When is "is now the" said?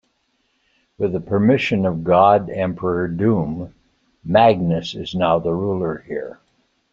4.95-5.53